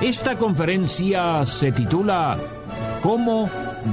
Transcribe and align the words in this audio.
Esta 0.00 0.36
conferencia 0.36 1.46
se 1.46 1.72
titula 1.72 2.36
¿Cómo 3.00 3.48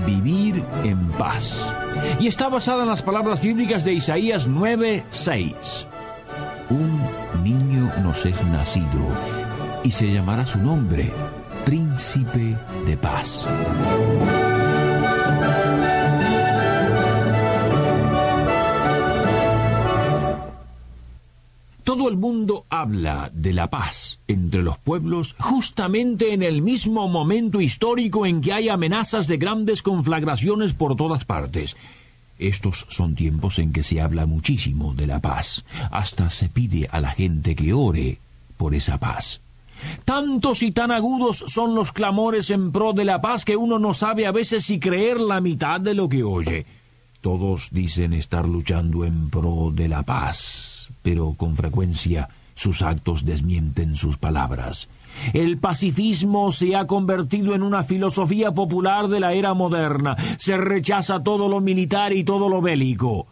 vivir 0.06 0.62
en 0.84 1.00
paz? 1.12 1.74
Y 2.20 2.28
está 2.28 2.50
basada 2.50 2.84
en 2.84 2.90
las 2.90 3.02
palabras 3.02 3.42
bíblicas 3.42 3.86
de 3.86 3.94
Isaías 3.94 4.48
9:6. 4.48 5.88
Un 6.70 7.00
niño 7.44 7.90
nos 8.04 8.26
es 8.26 8.44
nacido 8.46 9.02
y 9.84 9.92
se 9.92 10.12
llamará 10.12 10.46
su 10.46 10.60
nombre 10.60 11.10
Príncipe 11.64 12.58
de 12.86 12.98
Paz. 12.98 13.48
Todo 22.04 22.12
el 22.12 22.18
mundo 22.18 22.66
habla 22.70 23.32
de 23.34 23.54
la 23.54 23.70
paz 23.70 24.20
entre 24.28 24.62
los 24.62 24.78
pueblos 24.78 25.38
justamente 25.40 26.34
en 26.34 26.44
el 26.44 26.62
mismo 26.62 27.08
momento 27.08 27.62
histórico 27.62 28.26
en 28.26 28.42
que 28.42 28.52
hay 28.52 28.68
amenazas 28.68 29.30
de 29.30 29.38
grandes 29.38 29.82
conflagraciones 29.82 30.74
por 30.74 30.98
todas 30.98 31.24
partes. 31.24 31.78
Estos 32.38 32.88
son 32.90 33.16
tiempos 33.16 33.58
en 33.58 33.72
que 33.72 33.84
se 33.84 34.02
habla 34.02 34.26
muchísimo 34.26 34.94
de 34.94 35.08
la 35.08 35.22
paz. 35.22 35.64
Hasta 35.92 36.30
se 36.30 36.50
pide 36.50 36.90
a 36.92 37.00
la 37.00 37.12
gente 37.12 37.56
que 37.56 37.72
ore 37.72 38.18
por 38.58 38.76
esa 38.76 38.98
paz. 38.98 39.40
Tantos 40.04 40.62
y 40.62 40.74
tan 40.74 40.92
agudos 40.92 41.46
son 41.48 41.74
los 41.74 41.94
clamores 41.94 42.50
en 42.50 42.74
pro 42.74 42.92
de 42.92 43.06
la 43.06 43.22
paz 43.22 43.46
que 43.46 43.56
uno 43.56 43.80
no 43.80 43.94
sabe 43.94 44.26
a 44.26 44.34
veces 44.34 44.66
si 44.66 44.78
creer 44.78 45.22
la 45.22 45.40
mitad 45.40 45.80
de 45.80 45.94
lo 45.94 46.10
que 46.10 46.22
oye. 46.22 46.66
Todos 47.22 47.70
dicen 47.72 48.12
estar 48.12 48.46
luchando 48.46 49.06
en 49.06 49.30
pro 49.30 49.72
de 49.74 49.88
la 49.88 50.04
paz 50.04 50.73
pero 51.02 51.34
con 51.38 51.56
frecuencia 51.56 52.30
sus 52.56 52.82
actos 52.82 53.26
desmienten 53.26 53.96
sus 53.96 54.18
palabras. 54.18 54.88
El 55.34 55.58
pacifismo 55.58 56.52
se 56.52 56.76
ha 56.76 56.88
convertido 56.88 57.56
en 57.56 57.64
una 57.64 57.84
filosofía 57.84 58.52
popular 58.52 59.08
de 59.08 59.20
la 59.20 59.34
era 59.34 59.54
moderna. 59.54 60.16
Se 60.38 60.58
rechaza 60.58 61.24
todo 61.24 61.48
lo 61.48 61.62
militar 61.62 62.14
y 62.14 62.24
todo 62.24 62.50
lo 62.50 62.62
bélico. 62.62 63.28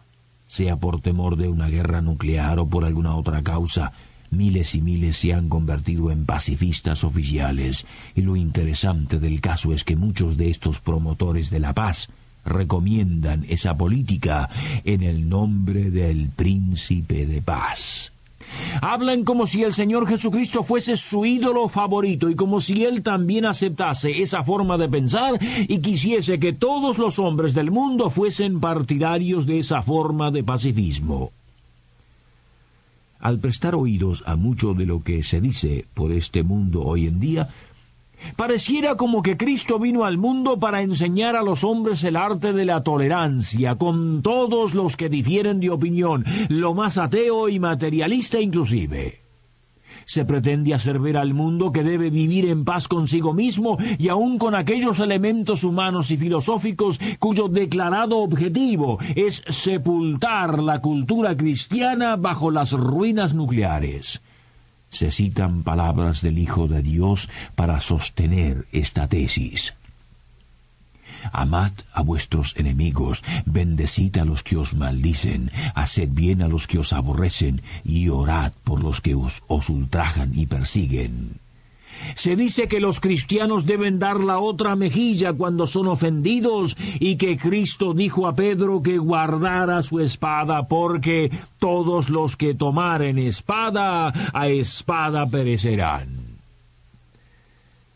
Sea 0.46 0.76
por 0.76 1.00
temor 1.00 1.36
de 1.36 1.48
una 1.48 1.68
guerra 1.68 2.02
nuclear 2.02 2.58
o 2.58 2.66
por 2.66 2.84
alguna 2.84 3.16
otra 3.16 3.42
causa, 3.42 3.92
miles 4.30 4.74
y 4.74 4.80
miles 4.80 5.16
se 5.16 5.32
han 5.32 5.48
convertido 5.48 6.10
en 6.10 6.26
pacifistas 6.26 7.04
oficiales. 7.04 7.86
Y 8.14 8.22
lo 8.22 8.36
interesante 8.36 9.18
del 9.18 9.40
caso 9.40 9.72
es 9.72 9.84
que 9.84 9.96
muchos 9.96 10.36
de 10.36 10.50
estos 10.50 10.80
promotores 10.80 11.50
de 11.50 11.60
la 11.60 11.72
paz 11.72 12.08
recomiendan 12.44 13.44
esa 13.48 13.76
política 13.76 14.48
en 14.84 15.02
el 15.02 15.28
nombre 15.28 15.90
del 15.90 16.28
príncipe 16.28 17.26
de 17.26 17.42
paz. 17.42 18.12
Hablan 18.80 19.24
como 19.24 19.46
si 19.46 19.62
el 19.62 19.72
Señor 19.72 20.06
Jesucristo 20.06 20.62
fuese 20.62 20.96
su 20.96 21.24
ídolo 21.24 21.68
favorito 21.68 22.28
y 22.28 22.34
como 22.34 22.60
si 22.60 22.84
Él 22.84 23.02
también 23.02 23.46
aceptase 23.46 24.22
esa 24.22 24.42
forma 24.42 24.78
de 24.78 24.88
pensar 24.88 25.38
y 25.68 25.78
quisiese 25.78 26.38
que 26.38 26.52
todos 26.52 26.98
los 26.98 27.18
hombres 27.18 27.54
del 27.54 27.70
mundo 27.70 28.10
fuesen 28.10 28.60
partidarios 28.60 29.46
de 29.46 29.60
esa 29.60 29.82
forma 29.82 30.30
de 30.30 30.44
pacifismo. 30.44 31.32
Al 33.20 33.38
prestar 33.38 33.74
oídos 33.74 34.24
a 34.26 34.34
mucho 34.36 34.74
de 34.74 34.84
lo 34.84 35.02
que 35.02 35.22
se 35.22 35.40
dice 35.40 35.86
por 35.94 36.10
este 36.12 36.42
mundo 36.42 36.82
hoy 36.82 37.06
en 37.06 37.20
día, 37.20 37.48
Pareciera 38.36 38.96
como 38.96 39.22
que 39.22 39.36
Cristo 39.36 39.78
vino 39.78 40.04
al 40.04 40.18
mundo 40.18 40.58
para 40.58 40.82
enseñar 40.82 41.36
a 41.36 41.42
los 41.42 41.64
hombres 41.64 42.02
el 42.04 42.16
arte 42.16 42.52
de 42.52 42.64
la 42.64 42.82
tolerancia 42.82 43.76
con 43.76 44.22
todos 44.22 44.74
los 44.74 44.96
que 44.96 45.08
difieren 45.08 45.60
de 45.60 45.70
opinión, 45.70 46.24
lo 46.48 46.74
más 46.74 46.98
ateo 46.98 47.48
y 47.48 47.58
materialista 47.58 48.40
inclusive. 48.40 49.20
Se 50.04 50.24
pretende 50.24 50.74
hacer 50.74 50.98
ver 50.98 51.16
al 51.16 51.32
mundo 51.32 51.70
que 51.70 51.84
debe 51.84 52.10
vivir 52.10 52.46
en 52.46 52.64
paz 52.64 52.88
consigo 52.88 53.32
mismo 53.32 53.78
y 53.98 54.08
aun 54.08 54.38
con 54.38 54.54
aquellos 54.54 55.00
elementos 55.00 55.64
humanos 55.64 56.10
y 56.10 56.16
filosóficos 56.16 56.98
cuyo 57.18 57.48
declarado 57.48 58.18
objetivo 58.18 58.98
es 59.14 59.44
sepultar 59.48 60.62
la 60.62 60.80
cultura 60.80 61.36
cristiana 61.36 62.16
bajo 62.16 62.50
las 62.50 62.72
ruinas 62.72 63.34
nucleares 63.34 64.22
se 64.92 65.10
citan 65.10 65.64
palabras 65.64 66.20
del 66.20 66.38
Hijo 66.38 66.68
de 66.68 66.82
Dios 66.82 67.28
para 67.56 67.80
sostener 67.80 68.66
esta 68.72 69.08
tesis. 69.08 69.74
Amad 71.32 71.72
a 71.92 72.02
vuestros 72.02 72.54
enemigos, 72.56 73.24
bendecid 73.46 74.18
a 74.18 74.24
los 74.24 74.42
que 74.42 74.56
os 74.56 74.74
maldicen, 74.74 75.50
haced 75.74 76.10
bien 76.10 76.42
a 76.42 76.48
los 76.48 76.66
que 76.66 76.78
os 76.78 76.92
aborrecen, 76.92 77.62
y 77.84 78.08
orad 78.08 78.52
por 78.64 78.82
los 78.82 79.00
que 79.00 79.14
os, 79.14 79.42
os 79.46 79.68
ultrajan 79.68 80.32
y 80.38 80.46
persiguen. 80.46 81.41
Se 82.14 82.36
dice 82.36 82.68
que 82.68 82.80
los 82.80 83.00
cristianos 83.00 83.66
deben 83.66 83.98
dar 83.98 84.20
la 84.20 84.38
otra 84.38 84.76
mejilla 84.76 85.32
cuando 85.32 85.66
son 85.66 85.88
ofendidos 85.88 86.76
y 87.00 87.16
que 87.16 87.36
Cristo 87.36 87.94
dijo 87.94 88.26
a 88.26 88.34
Pedro 88.34 88.82
que 88.82 88.98
guardara 88.98 89.82
su 89.82 90.00
espada 90.00 90.68
porque 90.68 91.30
todos 91.58 92.10
los 92.10 92.36
que 92.36 92.54
tomaren 92.54 93.18
espada 93.18 94.12
a 94.32 94.48
espada 94.48 95.26
perecerán. 95.26 96.22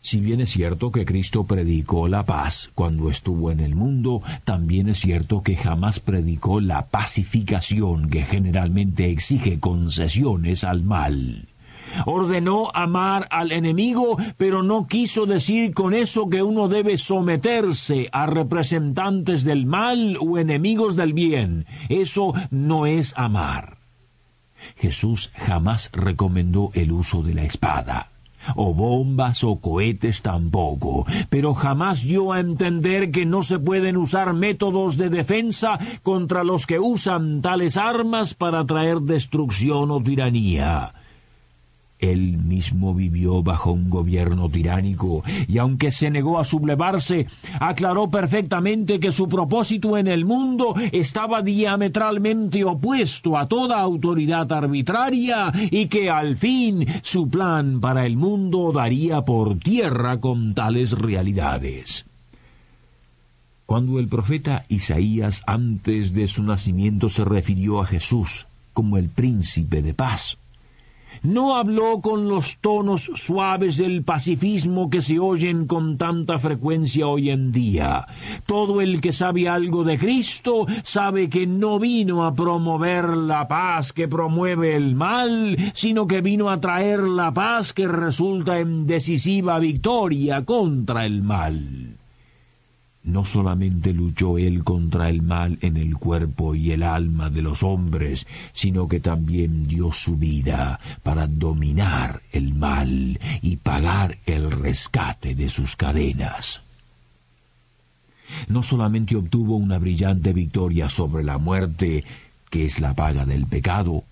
Si 0.07 0.21
bien 0.21 0.39
es 0.39 0.51
cierto 0.51 0.89
que 0.89 1.03
Cristo 1.03 1.43
predicó 1.43 2.07
la 2.07 2.23
paz 2.23 2.69
cuando 2.73 3.09
estuvo 3.09 3.51
en 3.51 3.59
el 3.59 3.75
mundo, 3.75 4.21
también 4.45 4.87
es 4.87 4.99
cierto 4.99 5.43
que 5.43 5.57
jamás 5.57 5.99
predicó 5.99 6.61
la 6.61 6.85
pacificación 6.85 8.09
que 8.09 8.23
generalmente 8.23 9.11
exige 9.11 9.59
concesiones 9.59 10.63
al 10.63 10.83
mal. 10.83 11.49
Ordenó 12.05 12.69
amar 12.73 13.27
al 13.31 13.51
enemigo, 13.51 14.17
pero 14.37 14.63
no 14.63 14.87
quiso 14.87 15.25
decir 15.25 15.73
con 15.73 15.93
eso 15.93 16.29
que 16.29 16.43
uno 16.43 16.67
debe 16.67 16.97
someterse 16.97 18.09
a 18.11 18.25
representantes 18.25 19.43
del 19.43 19.65
mal 19.65 20.17
o 20.19 20.37
enemigos 20.37 20.95
del 20.95 21.13
bien. 21.13 21.65
Eso 21.89 22.33
no 22.51 22.85
es 22.85 23.13
amar. 23.17 23.77
Jesús 24.77 25.31
jamás 25.35 25.89
recomendó 25.93 26.71
el 26.73 26.91
uso 26.91 27.21
de 27.21 27.33
la 27.33 27.43
espada 27.43 28.09
o 28.55 28.73
bombas 28.73 29.43
o 29.43 29.57
cohetes 29.57 30.21
tampoco, 30.21 31.05
pero 31.29 31.53
jamás 31.53 32.03
dio 32.03 32.31
a 32.31 32.39
entender 32.39 33.11
que 33.11 33.25
no 33.25 33.43
se 33.43 33.59
pueden 33.59 33.97
usar 33.97 34.33
métodos 34.33 34.97
de 34.97 35.09
defensa 35.09 35.79
contra 36.03 36.43
los 36.43 36.65
que 36.65 36.79
usan 36.79 37.41
tales 37.41 37.77
armas 37.77 38.33
para 38.33 38.65
traer 38.65 38.99
destrucción 39.01 39.91
o 39.91 40.01
tiranía. 40.01 40.93
Él 41.99 42.37
mismo 42.37 42.93
vivió 42.93 43.41
bajo 43.41 43.71
un 43.71 43.89
gobierno 43.89 44.49
tiránico 44.49 45.23
y 45.47 45.57
aunque 45.57 45.91
se 45.91 46.11
negó 46.11 46.39
a 46.39 46.45
sublevarse, 46.45 47.25
aclaró 47.59 48.09
perfectamente 48.09 48.99
que 48.99 49.11
su 49.11 49.27
propósito 49.27 49.97
en 49.97 50.07
el 50.07 50.23
mundo 50.23 50.75
estaba 50.91 51.41
diametralmente 51.41 52.63
opuesto 52.63 53.35
a 53.37 53.47
toda 53.47 53.79
autoridad 53.79 54.51
arbitraria 54.51 55.51
y 55.71 55.87
que 55.87 56.09
al 56.11 56.37
fin 56.37 56.85
su 57.01 57.29
plan 57.29 57.81
para 57.81 58.05
el 58.05 58.15
mundo 58.15 58.71
daría 58.71 59.23
por 59.23 59.57
tierra 59.57 60.19
con 60.19 60.53
tales 60.53 60.91
realidades. 60.91 62.05
Cuando 63.65 63.99
el 63.99 64.07
profeta 64.07 64.63
Isaías 64.69 65.43
antes 65.45 66.13
de 66.13 66.27
su 66.27 66.43
nacimiento 66.43 67.09
se 67.09 67.25
refirió 67.25 67.81
a 67.81 67.85
Jesús 67.85 68.47
como 68.71 68.97
el 68.97 69.09
príncipe 69.09 69.81
de 69.81 69.93
paz, 69.93 70.37
no 71.27 71.57
habló 71.57 71.99
con 71.99 72.29
los 72.29 72.59
tonos 72.59 73.11
suaves 73.13 73.75
del 73.75 74.03
pacifismo 74.03 74.89
que 74.89 75.01
se 75.01 75.19
oyen 75.19 75.67
con 75.67 75.97
tanta 75.97 76.39
frecuencia 76.39 77.05
hoy 77.07 77.31
en 77.31 77.51
día. 77.51 78.07
Todo 78.45 78.79
el 78.79 79.01
que 79.01 79.11
sabe 79.11 79.49
algo 79.49 79.83
de 79.83 79.97
Cristo 79.97 80.65
sabe 80.83 81.27
que 81.27 81.45
no 81.45 81.79
vino 81.79 82.25
a 82.25 82.33
promover 82.33 83.09
la 83.09 83.45
paz 83.45 83.91
que 83.91 84.07
promueve 84.07 84.77
el 84.77 84.95
mal, 84.95 85.57
sino 85.73 86.07
que 86.07 86.21
vino 86.21 86.49
a 86.49 86.61
traer 86.61 87.01
la 87.01 87.33
paz 87.33 87.73
que 87.73 87.89
resulta 87.89 88.59
en 88.59 88.87
decisiva 88.87 89.59
victoria 89.59 90.45
contra 90.45 91.05
el 91.05 91.23
mal. 91.23 91.96
No 93.07 93.23
solamente 93.23 93.93
luchó 93.93 94.37
él 94.37 94.63
contra 94.65 95.09
el 95.09 95.21
mal 95.21 95.57
en 95.61 95.77
el 95.77 95.95
cuerpo 95.95 96.53
y 96.55 96.71
el 96.71 96.83
alma 96.83 97.29
de 97.29 97.41
los 97.41 97.63
hombres, 97.63 98.27
sino 98.51 98.87
que 98.87 98.99
también 98.99 99.65
dio 99.65 99.93
su 99.93 100.17
vida 100.17 100.79
para 101.03 101.25
dominar 101.25 102.21
el 102.33 102.53
mal 102.53 103.17
y 103.41 103.55
pagar 103.55 104.17
el 104.25 104.51
rescate 104.51 105.35
de 105.35 105.47
sus 105.47 105.77
cadenas. 105.77 106.61
No 108.49 108.61
solamente 108.61 109.15
obtuvo 109.15 109.55
una 109.55 109.77
brillante 109.77 110.33
victoria 110.33 110.89
sobre 110.89 111.23
la 111.23 111.37
muerte, 111.37 112.03
que 112.49 112.65
es 112.65 112.81
la 112.81 112.93
paga 112.93 113.25
del 113.25 113.45
pecado, 113.45 114.03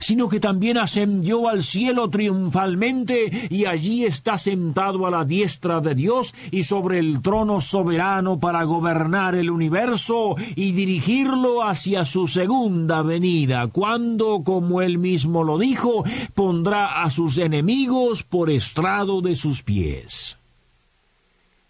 sino 0.00 0.28
que 0.28 0.40
también 0.40 0.78
ascendió 0.78 1.48
al 1.48 1.62
cielo 1.62 2.10
triunfalmente 2.10 3.48
y 3.50 3.66
allí 3.66 4.04
está 4.04 4.38
sentado 4.38 5.06
a 5.06 5.10
la 5.10 5.24
diestra 5.24 5.80
de 5.80 5.94
Dios 5.94 6.34
y 6.50 6.64
sobre 6.64 6.98
el 6.98 7.22
trono 7.22 7.60
soberano 7.60 8.38
para 8.38 8.64
gobernar 8.64 9.34
el 9.34 9.50
universo 9.50 10.36
y 10.54 10.72
dirigirlo 10.72 11.62
hacia 11.62 12.04
su 12.04 12.26
segunda 12.26 13.02
venida, 13.02 13.68
cuando, 13.68 14.42
como 14.44 14.82
él 14.82 14.98
mismo 14.98 15.44
lo 15.44 15.58
dijo, 15.58 16.04
pondrá 16.34 17.02
a 17.02 17.10
sus 17.10 17.38
enemigos 17.38 18.22
por 18.22 18.50
estrado 18.50 19.20
de 19.20 19.36
sus 19.36 19.62
pies 19.62 20.38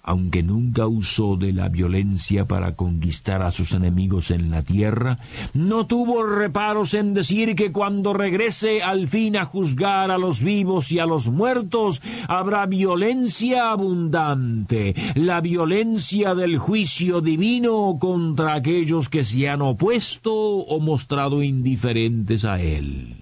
aunque 0.04 0.42
nunca 0.42 0.86
usó 0.86 1.36
de 1.36 1.54
la 1.54 1.70
violencia 1.70 2.44
para 2.44 2.76
conquistar 2.76 3.42
a 3.42 3.50
sus 3.50 3.72
enemigos 3.72 4.30
en 4.30 4.50
la 4.50 4.62
tierra, 4.62 5.18
no 5.54 5.86
tuvo 5.86 6.22
reparos 6.24 6.92
en 6.92 7.14
decir 7.14 7.54
que 7.54 7.72
cuando 7.72 8.12
regrese 8.12 8.82
al 8.82 9.08
fin 9.08 9.38
a 9.38 9.46
juzgar 9.46 10.10
a 10.10 10.18
los 10.18 10.42
vivos 10.42 10.92
y 10.92 10.98
a 10.98 11.06
los 11.06 11.30
muertos, 11.30 12.02
habrá 12.28 12.66
violencia 12.66 13.70
abundante, 13.70 14.94
la 15.14 15.40
violencia 15.40 16.34
del 16.34 16.58
juicio 16.58 17.22
divino 17.22 17.96
contra 17.98 18.54
aquellos 18.54 19.08
que 19.08 19.24
se 19.24 19.48
han 19.48 19.62
opuesto 19.62 20.34
o 20.34 20.80
mostrado 20.80 21.42
indiferentes 21.42 22.44
a 22.44 22.60
él. 22.60 23.16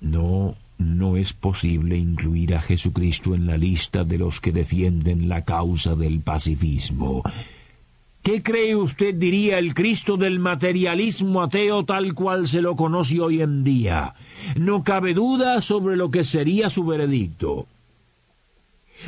No 0.00 0.56
no 0.78 1.16
es 1.16 1.32
posible 1.32 1.96
incluir 1.96 2.54
a 2.54 2.60
Jesucristo 2.60 3.34
en 3.34 3.46
la 3.46 3.56
lista 3.56 4.04
de 4.04 4.18
los 4.18 4.40
que 4.40 4.52
defienden 4.52 5.28
la 5.28 5.44
causa 5.44 5.94
del 5.94 6.20
pacifismo. 6.20 7.22
¿Qué 8.22 8.42
cree 8.42 8.74
usted 8.74 9.14
diría 9.14 9.58
el 9.58 9.72
Cristo 9.72 10.16
del 10.16 10.40
materialismo 10.40 11.42
ateo 11.42 11.84
tal 11.84 12.12
cual 12.12 12.48
se 12.48 12.60
lo 12.60 12.74
conoce 12.74 13.20
hoy 13.20 13.40
en 13.40 13.62
día? 13.62 14.14
No 14.56 14.82
cabe 14.82 15.14
duda 15.14 15.62
sobre 15.62 15.96
lo 15.96 16.10
que 16.10 16.24
sería 16.24 16.68
su 16.68 16.84
veredicto. 16.84 17.68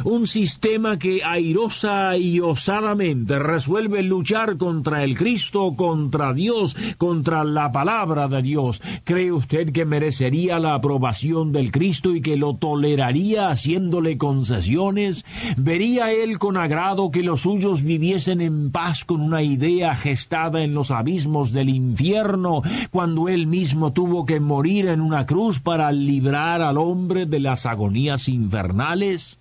Un 0.05 0.26
sistema 0.26 0.99
que 0.99 1.25
airosa 1.25 2.17
y 2.17 2.40
osadamente 2.40 3.38
resuelve 3.38 4.02
luchar 4.02 4.56
contra 4.56 5.02
el 5.02 5.17
Cristo, 5.17 5.75
contra 5.76 6.32
Dios, 6.32 6.76
contra 6.99 7.43
la 7.44 7.73
palabra 7.73 8.29
de 8.29 8.43
Dios. 8.43 8.81
¿Cree 9.05 9.32
usted 9.32 9.73
que 9.73 9.85
merecería 9.85 10.58
la 10.58 10.75
aprobación 10.75 11.52
del 11.52 11.73
Cristo 11.73 12.14
y 12.14 12.20
que 12.20 12.37
lo 12.37 12.55
toleraría 12.55 13.49
haciéndole 13.49 14.19
concesiones? 14.19 15.25
¿Vería 15.56 16.12
él 16.12 16.38
con 16.38 16.56
agrado 16.56 17.11
que 17.11 17.23
los 17.23 17.43
suyos 17.43 17.82
viviesen 17.82 18.40
en 18.40 18.70
paz 18.70 19.05
con 19.05 19.20
una 19.20 19.43
idea 19.43 19.94
gestada 19.94 20.62
en 20.62 20.75
los 20.75 20.90
abismos 20.90 21.52
del 21.52 21.69
infierno, 21.69 22.62
cuando 22.90 23.29
él 23.29 23.46
mismo 23.46 23.93
tuvo 23.93 24.26
que 24.26 24.40
morir 24.40 24.87
en 24.88 25.00
una 25.00 25.26
cruz 25.26 25.58
para 25.61 25.90
librar 25.93 26.62
al 26.62 26.79
hombre 26.79 27.26
de 27.26 27.40
las 27.40 27.67
agonías 27.67 28.29
infernales? 28.29 29.38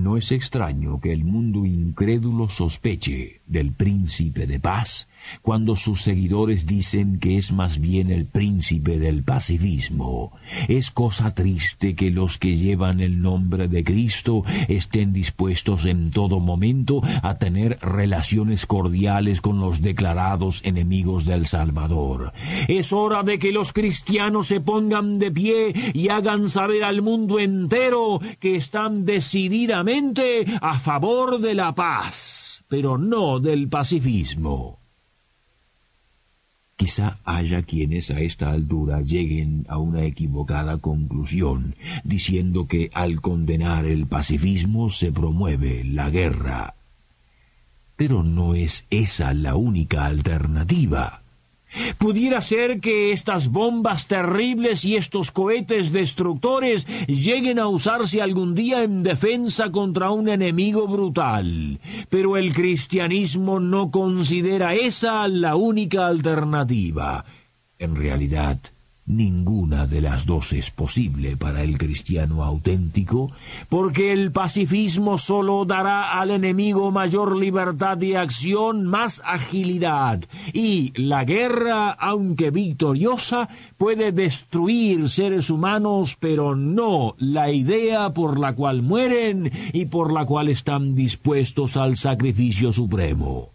No 0.00 0.16
es 0.16 0.32
extraño 0.32 0.98
que 0.98 1.12
el 1.12 1.24
mundo 1.24 1.66
incrédulo 1.66 2.48
sospeche 2.48 3.42
del 3.46 3.72
príncipe 3.72 4.46
de 4.46 4.58
paz 4.58 5.08
cuando 5.42 5.76
sus 5.76 6.00
seguidores 6.00 6.64
dicen 6.64 7.18
que 7.20 7.36
es 7.36 7.52
más 7.52 7.78
bien 7.78 8.10
el 8.10 8.24
príncipe 8.24 8.98
del 8.98 9.22
pacifismo. 9.22 10.32
Es 10.68 10.90
cosa 10.90 11.34
triste 11.34 11.94
que 11.94 12.10
los 12.10 12.38
que 12.38 12.56
llevan 12.56 13.00
el 13.00 13.20
nombre 13.20 13.68
de 13.68 13.84
Cristo 13.84 14.42
estén 14.68 15.12
dispuestos 15.12 15.84
en 15.84 16.10
todo 16.10 16.40
momento 16.40 17.02
a 17.22 17.36
tener 17.36 17.78
relaciones 17.82 18.64
cordiales 18.64 19.42
con 19.42 19.60
los 19.60 19.82
declarados 19.82 20.62
enemigos 20.64 21.26
del 21.26 21.44
Salvador. 21.44 22.32
Es 22.68 22.94
hora 22.94 23.22
de 23.22 23.38
que 23.38 23.52
los 23.52 23.74
cristianos 23.74 24.46
se 24.46 24.60
pongan 24.60 25.18
de 25.18 25.30
pie 25.30 25.74
y 25.92 26.08
hagan 26.08 26.48
saber 26.48 26.84
al 26.84 27.02
mundo 27.02 27.38
entero 27.38 28.18
que 28.38 28.56
están 28.56 29.04
decididamente 29.04 29.89
a 30.60 30.78
favor 30.78 31.40
de 31.40 31.54
la 31.54 31.74
paz, 31.74 32.62
pero 32.68 32.96
no 32.96 33.40
del 33.40 33.68
pacifismo. 33.68 34.78
Quizá 36.76 37.18
haya 37.24 37.62
quienes 37.62 38.12
a 38.12 38.20
esta 38.20 38.52
altura 38.52 39.00
lleguen 39.00 39.66
a 39.68 39.78
una 39.78 40.04
equivocada 40.04 40.78
conclusión, 40.78 41.74
diciendo 42.04 42.68
que 42.68 42.90
al 42.94 43.20
condenar 43.20 43.84
el 43.84 44.06
pacifismo 44.06 44.90
se 44.90 45.10
promueve 45.10 45.82
la 45.84 46.08
guerra. 46.08 46.74
Pero 47.96 48.22
no 48.22 48.54
es 48.54 48.84
esa 48.90 49.34
la 49.34 49.56
única 49.56 50.06
alternativa. 50.06 51.19
Pudiera 51.98 52.40
ser 52.40 52.80
que 52.80 53.12
estas 53.12 53.48
bombas 53.48 54.06
terribles 54.06 54.84
y 54.84 54.96
estos 54.96 55.30
cohetes 55.30 55.92
destructores 55.92 56.86
lleguen 57.06 57.58
a 57.58 57.68
usarse 57.68 58.20
algún 58.20 58.54
día 58.54 58.82
en 58.82 59.02
defensa 59.02 59.70
contra 59.70 60.10
un 60.10 60.28
enemigo 60.28 60.86
brutal, 60.86 61.78
pero 62.08 62.36
el 62.36 62.54
cristianismo 62.54 63.60
no 63.60 63.90
considera 63.90 64.74
esa 64.74 65.26
la 65.28 65.56
única 65.56 66.06
alternativa. 66.06 67.24
En 67.78 67.96
realidad, 67.96 68.58
Ninguna 69.10 69.88
de 69.88 70.00
las 70.00 70.24
dos 70.24 70.52
es 70.52 70.70
posible 70.70 71.36
para 71.36 71.64
el 71.64 71.78
cristiano 71.78 72.44
auténtico, 72.44 73.32
porque 73.68 74.12
el 74.12 74.30
pacifismo 74.30 75.18
solo 75.18 75.64
dará 75.64 76.20
al 76.20 76.30
enemigo 76.30 76.92
mayor 76.92 77.36
libertad 77.36 77.96
de 77.96 78.16
acción, 78.16 78.86
más 78.86 79.20
agilidad, 79.24 80.20
y 80.52 80.92
la 80.94 81.24
guerra, 81.24 81.90
aunque 81.90 82.52
victoriosa, 82.52 83.48
puede 83.76 84.12
destruir 84.12 85.08
seres 85.08 85.50
humanos, 85.50 86.16
pero 86.20 86.54
no 86.54 87.16
la 87.18 87.50
idea 87.50 88.10
por 88.10 88.38
la 88.38 88.54
cual 88.54 88.82
mueren 88.82 89.50
y 89.72 89.86
por 89.86 90.12
la 90.12 90.24
cual 90.24 90.48
están 90.48 90.94
dispuestos 90.94 91.76
al 91.76 91.96
sacrificio 91.96 92.70
supremo. 92.70 93.50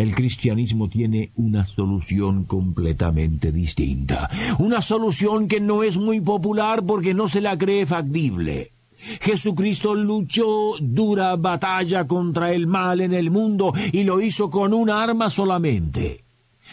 El 0.00 0.14
cristianismo 0.14 0.88
tiene 0.88 1.30
una 1.34 1.66
solución 1.66 2.44
completamente 2.44 3.52
distinta, 3.52 4.30
una 4.58 4.80
solución 4.80 5.46
que 5.46 5.60
no 5.60 5.82
es 5.82 5.98
muy 5.98 6.22
popular 6.22 6.82
porque 6.86 7.12
no 7.12 7.28
se 7.28 7.42
la 7.42 7.58
cree 7.58 7.84
factible. 7.84 8.72
Jesucristo 9.20 9.94
luchó 9.94 10.72
dura 10.80 11.36
batalla 11.36 12.06
contra 12.06 12.50
el 12.54 12.66
mal 12.66 13.02
en 13.02 13.12
el 13.12 13.30
mundo 13.30 13.74
y 13.92 14.04
lo 14.04 14.22
hizo 14.22 14.48
con 14.48 14.72
una 14.72 15.02
arma 15.02 15.28
solamente. 15.28 16.24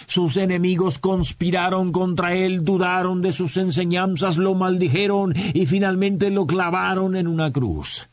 Sus 0.06 0.38
enemigos 0.38 0.98
conspiraron 0.98 1.92
contra 1.92 2.34
él, 2.34 2.64
dudaron 2.64 3.22
de 3.22 3.34
sus 3.34 3.58
enseñanzas, 3.58 4.38
lo 4.38 4.56
maldijeron 4.56 5.36
y 5.54 5.66
finalmente 5.66 6.30
lo 6.30 6.48
clavaron 6.48 7.18
en 7.18 7.28
una 7.28 7.52
cruz. 7.52 8.08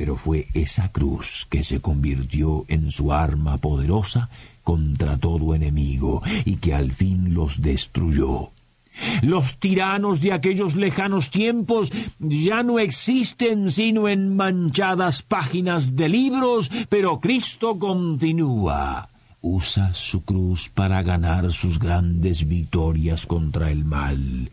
Pero 0.00 0.16
fue 0.16 0.48
esa 0.54 0.90
cruz 0.90 1.46
que 1.50 1.62
se 1.62 1.80
convirtió 1.82 2.64
en 2.68 2.90
su 2.90 3.12
arma 3.12 3.58
poderosa 3.58 4.30
contra 4.64 5.18
todo 5.18 5.54
enemigo 5.54 6.22
y 6.46 6.56
que 6.56 6.72
al 6.72 6.90
fin 6.90 7.34
los 7.34 7.60
destruyó. 7.60 8.48
Los 9.20 9.58
tiranos 9.58 10.22
de 10.22 10.32
aquellos 10.32 10.74
lejanos 10.74 11.28
tiempos 11.28 11.92
ya 12.18 12.62
no 12.62 12.78
existen 12.78 13.70
sino 13.70 14.08
en 14.08 14.36
manchadas 14.36 15.20
páginas 15.20 15.94
de 15.94 16.08
libros, 16.08 16.70
pero 16.88 17.20
Cristo 17.20 17.78
continúa. 17.78 19.10
Usa 19.42 19.92
su 19.92 20.24
cruz 20.24 20.70
para 20.70 21.02
ganar 21.02 21.52
sus 21.52 21.78
grandes 21.78 22.48
victorias 22.48 23.26
contra 23.26 23.70
el 23.70 23.84
mal. 23.84 24.50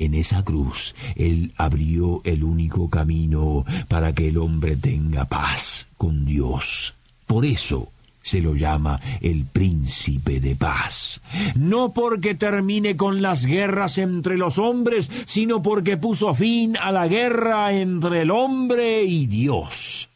En 0.00 0.14
esa 0.14 0.42
cruz 0.42 0.94
Él 1.14 1.52
abrió 1.58 2.22
el 2.24 2.42
único 2.42 2.88
camino 2.88 3.66
para 3.86 4.14
que 4.14 4.28
el 4.28 4.38
hombre 4.38 4.76
tenga 4.76 5.26
paz 5.26 5.88
con 5.98 6.24
Dios. 6.24 6.94
Por 7.26 7.44
eso 7.44 7.90
se 8.22 8.40
lo 8.40 8.54
llama 8.54 9.00
el 9.20 9.44
príncipe 9.44 10.40
de 10.40 10.56
paz. 10.56 11.20
No 11.54 11.92
porque 11.92 12.34
termine 12.34 12.96
con 12.96 13.22
las 13.22 13.44
guerras 13.44 13.98
entre 13.98 14.36
los 14.36 14.58
hombres, 14.58 15.10
sino 15.26 15.62
porque 15.62 15.96
puso 15.96 16.34
fin 16.34 16.76
a 16.76 16.92
la 16.92 17.06
guerra 17.06 17.72
entre 17.72 18.22
el 18.22 18.30
hombre 18.30 19.04
y 19.04 19.26
Dios. 19.26 20.09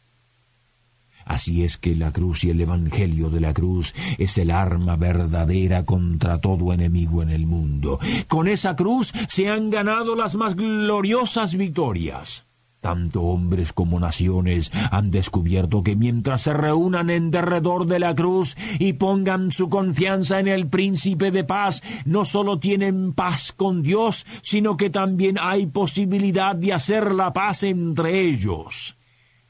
Así 1.25 1.63
es 1.63 1.77
que 1.77 1.95
la 1.95 2.11
cruz 2.11 2.43
y 2.43 2.51
el 2.51 2.61
Evangelio 2.61 3.29
de 3.29 3.41
la 3.41 3.53
cruz 3.53 3.93
es 4.19 4.37
el 4.37 4.51
arma 4.51 4.95
verdadera 4.95 5.83
contra 5.83 6.39
todo 6.39 6.71
enemigo 6.71 7.23
en 7.23 7.31
el 7.31 7.47
mundo. 7.47 7.99
Con 8.27 8.47
esa 8.47 8.75
cruz 8.75 9.11
se 9.27 9.49
han 9.49 9.71
ganado 9.71 10.15
las 10.15 10.35
más 10.35 10.55
gloriosas 10.55 11.55
victorias. 11.55 12.45
Tanto 12.85 13.23
hombres 13.23 13.73
como 13.73 13.99
naciones 13.99 14.71
han 14.91 15.09
descubierto 15.09 15.81
que 15.81 15.95
mientras 15.95 16.43
se 16.43 16.53
reúnan 16.53 17.09
en 17.09 17.31
derredor 17.31 17.87
de 17.87 17.97
la 17.97 18.13
cruz 18.13 18.55
y 18.77 18.93
pongan 18.93 19.51
su 19.51 19.69
confianza 19.69 20.39
en 20.39 20.47
el 20.47 20.67
príncipe 20.67 21.31
de 21.31 21.43
paz, 21.43 21.81
no 22.05 22.25
solo 22.25 22.59
tienen 22.59 23.13
paz 23.13 23.51
con 23.53 23.81
Dios, 23.81 24.27
sino 24.43 24.77
que 24.77 24.91
también 24.91 25.37
hay 25.41 25.65
posibilidad 25.65 26.55
de 26.55 26.73
hacer 26.73 27.11
la 27.11 27.33
paz 27.33 27.63
entre 27.63 28.21
ellos. 28.21 28.95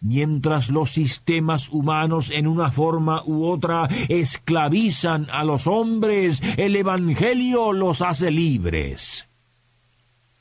Mientras 0.05 0.69
los 0.69 0.91
sistemas 0.91 1.69
humanos 1.69 2.29
en 2.29 2.45
una 2.45 2.69
forma 2.69 3.23
u 3.25 3.45
otra 3.45 3.89
esclavizan 4.07 5.25
a 5.31 5.43
los 5.43 5.65
hombres, 5.65 6.43
el 6.57 6.75
Evangelio 6.75 7.73
los 7.73 8.03
hace 8.03 8.29
libres. 8.29 9.27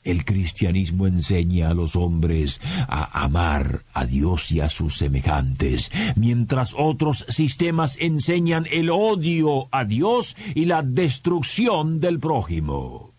El 0.03 0.23
cristianismo 0.23 1.07
enseña 1.07 1.71
a 1.71 1.73
los 1.73 1.95
hombres 1.95 2.61
a 2.87 3.23
amar 3.23 3.81
a 3.91 4.05
Dios 4.05 4.51
y 4.51 4.59
a 4.59 4.69
sus 4.69 4.97
semejantes, 4.97 5.91
mientras 6.15 6.75
otros 6.77 7.25
sistemas 7.27 7.97
enseñan 7.99 8.67
el 8.71 8.91
odio 8.91 9.67
a 9.71 9.83
Dios 9.83 10.37
y 10.53 10.65
la 10.65 10.83
destrucción 10.83 11.99
del 11.99 12.19
prójimo. 12.19 13.14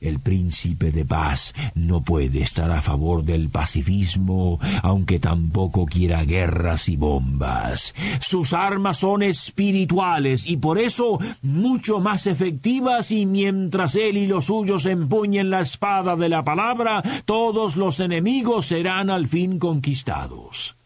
El 0.00 0.20
príncipe 0.20 0.90
de 0.92 1.04
paz 1.04 1.54
no 1.74 2.00
puede 2.00 2.42
estar 2.42 2.70
a 2.70 2.80
favor 2.82 3.24
del 3.24 3.48
pacifismo, 3.48 4.58
aunque 4.82 5.18
tampoco 5.18 5.86
quiera 5.86 6.24
guerras 6.24 6.88
y 6.88 6.96
bombas. 6.96 7.94
Sus 8.20 8.52
armas 8.52 8.98
son 8.98 9.22
espirituales 9.22 10.46
y 10.46 10.56
por 10.56 10.78
eso 10.78 11.18
mucho 11.42 12.00
más 12.00 12.26
efectivas 12.26 13.10
y 13.10 13.26
mientras 13.26 13.94
él 13.96 14.16
y 14.16 14.26
los 14.26 14.46
suyos 14.46 14.86
empuñen 14.86 15.50
la 15.50 15.60
espada 15.60 16.16
de 16.16 16.28
la 16.28 16.44
palabra, 16.44 17.02
todos 17.24 17.76
los 17.76 18.00
enemigos 18.00 18.66
serán 18.66 19.10
al 19.10 19.26
fin 19.26 19.58
conquistados. 19.58 20.77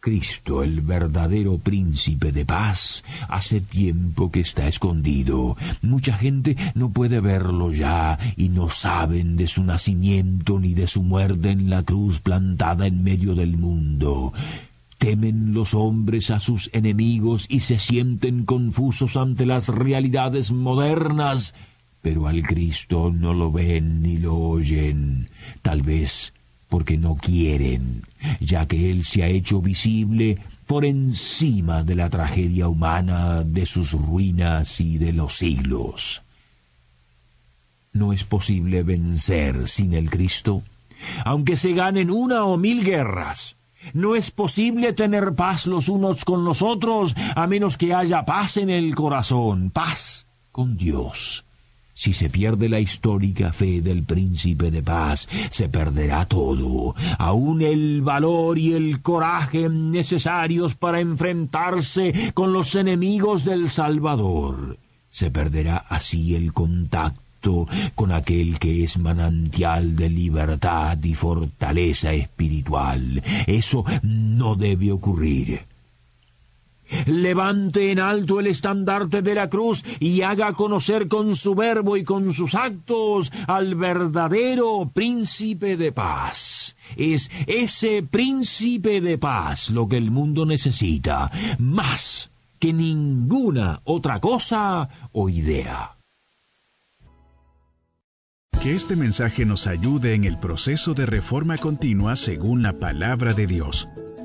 Cristo, 0.00 0.62
el 0.62 0.80
verdadero 0.80 1.58
príncipe 1.58 2.30
de 2.32 2.44
paz, 2.44 3.04
hace 3.28 3.60
tiempo 3.60 4.30
que 4.30 4.40
está 4.40 4.68
escondido. 4.68 5.56
Mucha 5.82 6.16
gente 6.16 6.56
no 6.74 6.90
puede 6.90 7.20
verlo 7.20 7.72
ya 7.72 8.18
y 8.36 8.48
no 8.48 8.68
saben 8.68 9.36
de 9.36 9.46
su 9.46 9.64
nacimiento 9.64 10.60
ni 10.60 10.74
de 10.74 10.86
su 10.86 11.02
muerte 11.02 11.50
en 11.50 11.68
la 11.68 11.82
cruz 11.82 12.20
plantada 12.20 12.86
en 12.86 13.02
medio 13.02 13.34
del 13.34 13.56
mundo. 13.56 14.32
Temen 14.98 15.52
los 15.52 15.74
hombres 15.74 16.30
a 16.30 16.40
sus 16.40 16.70
enemigos 16.72 17.46
y 17.48 17.60
se 17.60 17.78
sienten 17.78 18.44
confusos 18.44 19.16
ante 19.16 19.46
las 19.46 19.68
realidades 19.68 20.50
modernas, 20.50 21.54
pero 22.02 22.26
al 22.26 22.42
Cristo 22.42 23.12
no 23.12 23.34
lo 23.34 23.52
ven 23.52 24.02
ni 24.02 24.18
lo 24.18 24.36
oyen. 24.36 25.28
Tal 25.62 25.82
vez 25.82 26.32
porque 26.68 26.98
no 26.98 27.16
quieren, 27.16 28.02
ya 28.40 28.66
que 28.66 28.90
Él 28.90 29.04
se 29.04 29.22
ha 29.22 29.28
hecho 29.28 29.60
visible 29.60 30.38
por 30.66 30.84
encima 30.84 31.82
de 31.82 31.94
la 31.94 32.10
tragedia 32.10 32.68
humana, 32.68 33.42
de 33.42 33.64
sus 33.64 33.92
ruinas 33.92 34.80
y 34.80 34.98
de 34.98 35.12
los 35.12 35.38
siglos. 35.38 36.22
No 37.92 38.12
es 38.12 38.24
posible 38.24 38.82
vencer 38.82 39.66
sin 39.66 39.94
el 39.94 40.10
Cristo, 40.10 40.62
aunque 41.24 41.56
se 41.56 41.72
ganen 41.72 42.10
una 42.10 42.44
o 42.44 42.58
mil 42.58 42.84
guerras. 42.84 43.56
No 43.94 44.14
es 44.14 44.30
posible 44.30 44.92
tener 44.92 45.34
paz 45.34 45.66
los 45.66 45.88
unos 45.88 46.24
con 46.24 46.44
los 46.44 46.62
otros 46.62 47.14
a 47.34 47.46
menos 47.46 47.78
que 47.78 47.94
haya 47.94 48.24
paz 48.24 48.58
en 48.58 48.68
el 48.68 48.94
corazón, 48.94 49.70
paz 49.70 50.26
con 50.52 50.76
Dios. 50.76 51.44
Si 51.98 52.12
se 52.12 52.30
pierde 52.30 52.68
la 52.68 52.78
histórica 52.78 53.52
fe 53.52 53.80
del 53.82 54.04
príncipe 54.04 54.70
de 54.70 54.84
paz, 54.84 55.28
se 55.50 55.68
perderá 55.68 56.26
todo, 56.26 56.94
aun 57.18 57.60
el 57.60 58.02
valor 58.02 58.56
y 58.56 58.74
el 58.74 59.02
coraje 59.02 59.68
necesarios 59.68 60.76
para 60.76 61.00
enfrentarse 61.00 62.30
con 62.34 62.52
los 62.52 62.76
enemigos 62.76 63.44
del 63.44 63.68
Salvador. 63.68 64.78
Se 65.10 65.32
perderá 65.32 65.78
así 65.88 66.36
el 66.36 66.52
contacto 66.52 67.66
con 67.96 68.12
aquel 68.12 68.60
que 68.60 68.84
es 68.84 68.96
manantial 68.98 69.96
de 69.96 70.08
libertad 70.08 71.02
y 71.02 71.14
fortaleza 71.14 72.12
espiritual. 72.12 73.24
Eso 73.48 73.84
no 74.04 74.54
debe 74.54 74.92
ocurrir. 74.92 75.62
Levante 77.06 77.90
en 77.90 78.00
alto 78.00 78.40
el 78.40 78.46
estandarte 78.46 79.22
de 79.22 79.34
la 79.34 79.48
cruz 79.48 79.84
y 80.00 80.22
haga 80.22 80.52
conocer 80.52 81.08
con 81.08 81.36
su 81.36 81.54
verbo 81.54 81.96
y 81.96 82.04
con 82.04 82.32
sus 82.32 82.54
actos 82.54 83.32
al 83.46 83.74
verdadero 83.74 84.90
príncipe 84.92 85.76
de 85.76 85.92
paz. 85.92 86.76
Es 86.96 87.30
ese 87.46 88.02
príncipe 88.02 89.00
de 89.00 89.18
paz 89.18 89.70
lo 89.70 89.88
que 89.88 89.96
el 89.96 90.10
mundo 90.10 90.46
necesita, 90.46 91.30
más 91.58 92.30
que 92.58 92.72
ninguna 92.72 93.80
otra 93.84 94.20
cosa 94.20 94.88
o 95.12 95.28
idea. 95.28 95.94
Que 98.60 98.74
este 98.74 98.96
mensaje 98.96 99.46
nos 99.46 99.68
ayude 99.68 100.14
en 100.14 100.24
el 100.24 100.36
proceso 100.36 100.92
de 100.92 101.06
reforma 101.06 101.56
continua 101.58 102.16
según 102.16 102.62
la 102.62 102.72
palabra 102.72 103.32
de 103.32 103.46
Dios. 103.46 103.88